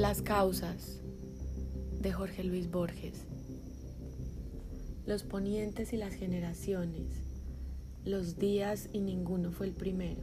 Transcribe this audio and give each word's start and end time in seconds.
Las 0.00 0.22
causas 0.22 1.02
de 2.00 2.10
Jorge 2.10 2.42
Luis 2.42 2.70
Borges. 2.70 3.26
Los 5.04 5.24
ponientes 5.24 5.92
y 5.92 5.98
las 5.98 6.14
generaciones, 6.14 7.20
los 8.06 8.38
días 8.38 8.88
y 8.94 9.02
ninguno 9.02 9.52
fue 9.52 9.66
el 9.66 9.74
primero, 9.74 10.22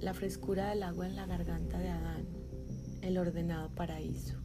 la 0.00 0.12
frescura 0.12 0.70
del 0.70 0.82
agua 0.82 1.06
en 1.06 1.14
la 1.14 1.24
garganta 1.24 1.78
de 1.78 1.88
Adán, 1.88 2.26
el 3.00 3.16
ordenado 3.16 3.68
paraíso, 3.76 4.38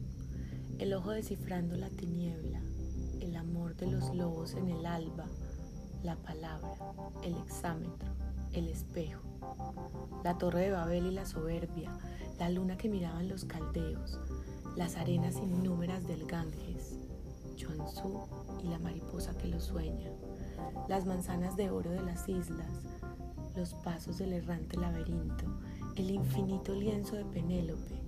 el 0.78 0.92
ojo 0.92 1.10
descifrando 1.10 1.74
la 1.74 1.90
tiniebla, 1.90 2.60
el 3.20 3.34
amor 3.34 3.74
de 3.74 3.90
los 3.90 4.14
lobos 4.14 4.54
en 4.54 4.68
el 4.68 4.86
alba, 4.86 5.26
la 6.02 6.16
palabra, 6.16 6.76
el 7.22 7.36
exámetro, 7.36 8.08
el 8.52 8.68
espejo, 8.68 9.22
la 10.24 10.38
torre 10.38 10.62
de 10.62 10.70
Babel 10.70 11.06
y 11.06 11.10
la 11.10 11.26
soberbia, 11.26 11.90
la 12.38 12.48
luna 12.48 12.76
que 12.76 12.88
miraban 12.88 13.28
los 13.28 13.44
caldeos, 13.44 14.18
las 14.76 14.96
arenas 14.96 15.36
innúmeras 15.36 16.06
del 16.06 16.26
Ganges, 16.26 16.96
Chuanzú 17.56 18.20
y 18.62 18.68
la 18.68 18.78
mariposa 18.78 19.36
que 19.36 19.48
lo 19.48 19.60
sueña, 19.60 20.10
las 20.88 21.04
manzanas 21.04 21.56
de 21.56 21.70
oro 21.70 21.90
de 21.90 22.02
las 22.02 22.28
islas, 22.28 22.70
los 23.54 23.74
pasos 23.74 24.18
del 24.18 24.32
errante 24.32 24.78
laberinto, 24.78 25.44
el 25.96 26.10
infinito 26.10 26.74
lienzo 26.74 27.16
de 27.16 27.24
Penélope, 27.26 28.00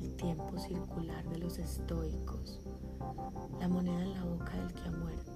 el 0.00 0.14
tiempo 0.16 0.58
circular 0.58 1.28
de 1.28 1.38
los 1.38 1.58
estoicos, 1.58 2.60
la 3.58 3.66
moneda 3.66 4.02
en 4.02 4.14
la 4.14 4.24
boca 4.24 4.52
del 4.56 4.72
que 4.72 4.88
ha 4.88 4.92
muerto, 4.92 5.35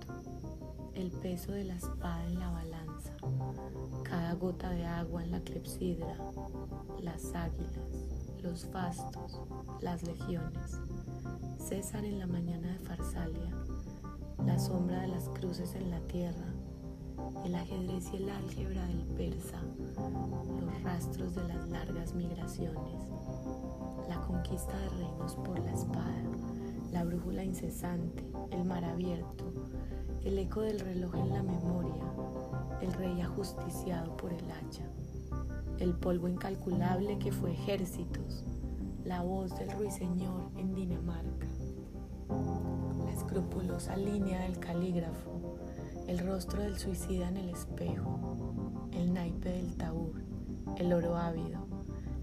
el 1.01 1.11
peso 1.11 1.53
de 1.53 1.65
la 1.65 1.77
espada 1.77 2.27
en 2.27 2.39
la 2.39 2.51
balanza, 2.51 3.17
cada 4.03 4.35
gota 4.35 4.69
de 4.69 4.85
agua 4.85 5.25
en 5.25 5.31
la 5.31 5.41
clepsidra, 5.41 6.15
las 7.01 7.35
águilas, 7.35 8.05
los 8.43 8.67
fastos, 8.67 9.41
las 9.81 10.03
legiones, 10.03 10.79
César 11.57 12.05
en 12.05 12.19
la 12.19 12.27
mañana 12.27 12.69
de 12.69 12.79
Farsalia, 12.81 13.51
la 14.45 14.59
sombra 14.59 15.01
de 15.01 15.09
las 15.09 15.31
cruces 15.31 15.75
en 15.75 15.91
la 15.91 16.01
tierra, 16.01 16.53
el 17.47 17.55
ajedrez 17.55 18.11
y 18.13 18.17
el 18.17 18.29
álgebra 18.29 18.87
del 18.87 19.07
persa, 19.17 19.63
los 20.61 20.83
rastros 20.83 21.35
de 21.35 21.49
las 21.49 21.67
largas 21.71 22.15
migraciones, 22.15 23.01
la 24.07 24.21
conquista 24.27 24.79
de 24.79 24.89
reinos 24.91 25.35
por 25.37 25.59
la 25.61 25.73
espada, 25.73 26.23
la 26.93 27.05
brújula 27.05 27.43
incesante, 27.43 28.23
el 28.51 28.65
mar 28.65 28.85
abierto, 28.85 29.51
el 30.25 30.39
eco 30.39 30.61
del 30.61 30.81
reloj 30.81 31.15
en 31.17 31.31
la 31.31 31.43
memoria, 31.43 32.05
el 32.81 32.93
rey 32.93 33.21
ajusticiado 33.21 34.17
por 34.17 34.33
el 34.33 34.51
hacha 34.51 34.85
el 35.81 35.95
polvo 35.95 36.29
incalculable 36.29 37.19
que 37.19 37.33
fue 37.33 37.53
ejércitos, 37.53 38.45
la 39.05 39.23
voz 39.23 39.59
del 39.59 39.71
ruiseñor 39.73 40.51
en 40.59 40.75
Dinamarca, 40.75 41.47
la 43.03 43.11
escrupulosa 43.11 43.97
línea 43.97 44.43
del 44.43 44.59
calígrafo, 44.59 45.57
el 46.07 46.19
rostro 46.19 46.61
del 46.61 46.79
suicida 46.79 47.31
en 47.31 47.39
el 47.39 47.49
espejo, 47.49 48.91
el 48.93 49.15
naipe 49.15 49.49
del 49.49 49.75
taúr, 49.77 50.21
el 50.77 50.93
oro 50.93 51.17
ávido, 51.17 51.67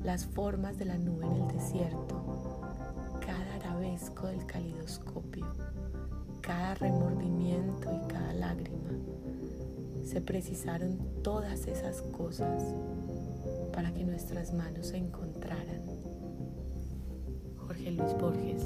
las 0.04 0.28
formas 0.28 0.78
de 0.78 0.86
la 0.86 1.00
nube 1.00 1.26
en 1.26 1.32
el 1.32 1.48
desierto, 1.48 2.62
cada 3.26 3.56
arabesco 3.56 4.28
del 4.28 4.46
calidoscopio, 4.46 5.48
cada 6.48 6.76
remordimiento 6.76 7.92
y 7.94 8.08
cada 8.08 8.32
lágrima. 8.32 8.92
Se 10.06 10.22
precisaron 10.22 10.98
todas 11.22 11.68
esas 11.68 12.02
cosas 12.02 12.64
para 13.74 13.94
que 13.94 14.06
nuestras 14.06 14.54
manos 14.54 14.88
se 14.88 14.98
encontraran. 14.98 15.82
Jorge 17.58 17.92
Luis 17.92 18.14
Borges 18.18 18.64